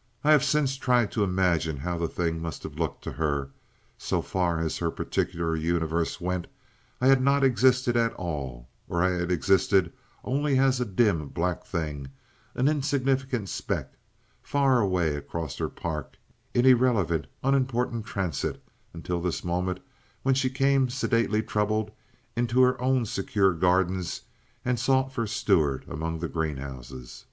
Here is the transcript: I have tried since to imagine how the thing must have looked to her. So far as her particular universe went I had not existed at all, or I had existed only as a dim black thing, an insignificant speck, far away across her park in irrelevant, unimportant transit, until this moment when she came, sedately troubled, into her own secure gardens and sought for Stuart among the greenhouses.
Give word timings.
I 0.22 0.30
have 0.30 0.42
tried 0.78 1.00
since 1.04 1.14
to 1.14 1.24
imagine 1.24 1.78
how 1.78 1.98
the 1.98 2.06
thing 2.06 2.40
must 2.40 2.62
have 2.62 2.78
looked 2.78 3.02
to 3.02 3.10
her. 3.14 3.50
So 3.98 4.22
far 4.22 4.60
as 4.60 4.78
her 4.78 4.92
particular 4.92 5.56
universe 5.56 6.20
went 6.20 6.46
I 7.00 7.08
had 7.08 7.20
not 7.20 7.42
existed 7.42 7.96
at 7.96 8.12
all, 8.12 8.68
or 8.88 9.02
I 9.02 9.08
had 9.10 9.32
existed 9.32 9.92
only 10.22 10.60
as 10.60 10.78
a 10.80 10.84
dim 10.84 11.26
black 11.26 11.64
thing, 11.66 12.06
an 12.54 12.68
insignificant 12.68 13.48
speck, 13.48 13.94
far 14.44 14.78
away 14.78 15.16
across 15.16 15.56
her 15.58 15.68
park 15.68 16.18
in 16.54 16.64
irrelevant, 16.66 17.26
unimportant 17.42 18.06
transit, 18.06 18.62
until 18.92 19.20
this 19.20 19.42
moment 19.42 19.80
when 20.22 20.36
she 20.36 20.50
came, 20.50 20.88
sedately 20.88 21.42
troubled, 21.42 21.90
into 22.36 22.62
her 22.62 22.80
own 22.80 23.06
secure 23.06 23.52
gardens 23.52 24.20
and 24.64 24.78
sought 24.78 25.12
for 25.12 25.26
Stuart 25.26 25.84
among 25.88 26.20
the 26.20 26.28
greenhouses. 26.28 27.24